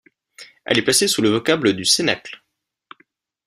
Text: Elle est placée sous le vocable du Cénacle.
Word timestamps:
Elle 0.65 0.79
est 0.79 0.81
placée 0.81 1.07
sous 1.07 1.21
le 1.21 1.29
vocable 1.29 1.73
du 1.75 1.85
Cénacle. 1.85 2.41